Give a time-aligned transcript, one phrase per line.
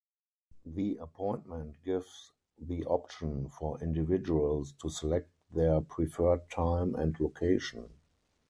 [0.65, 7.87] The appointment gives the option for individuals to select their preferred time and location.